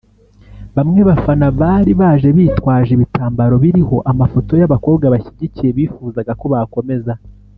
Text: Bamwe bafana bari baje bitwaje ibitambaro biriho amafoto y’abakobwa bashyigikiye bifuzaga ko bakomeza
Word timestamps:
Bamwe 0.75 1.01
bafana 1.09 1.47
bari 1.59 1.91
baje 2.01 2.27
bitwaje 2.37 2.91
ibitambaro 2.93 3.55
biriho 3.63 3.97
amafoto 4.11 4.53
y’abakobwa 4.61 5.05
bashyigikiye 5.13 5.69
bifuzaga 5.77 6.31
ko 6.39 6.45
bakomeza 6.55 7.13